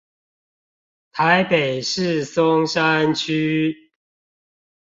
[1.11, 3.91] 台北市松山區